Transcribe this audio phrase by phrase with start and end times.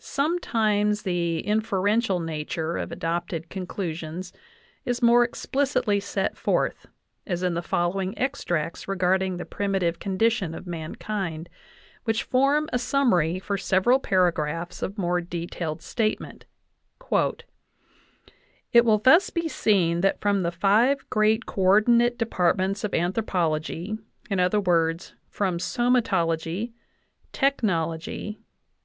[0.00, 4.32] Sometimes the inferential nature of adopted conclusions
[4.84, 6.86] is more explicitly set forth,
[7.28, 11.48] as in the following extracts regard ing the .primitive condition of mankind,
[12.02, 16.44] which form a sum mary for several paragraphs of more detailed statement:
[17.12, 22.94] "It will thus be seen that from the five great co ordinate depart ments of
[22.94, 23.96] anthropology,
[24.28, 24.34] i.
[24.34, 24.98] e.,
[25.28, 26.72] from somatology,...
[27.30, 28.38] tech nology